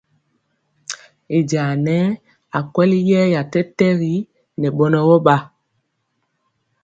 Y 1.35 1.37
jaŋa 1.49 1.75
nɛɛ 1.85 2.05
akweli 2.57 2.97
yeeya 3.09 3.41
tɛtɛgi 3.51 4.13
ŋɛ 4.59 4.69
bɔnɔ 4.77 4.99
wɔ 5.07 5.15
bn. 5.25 5.39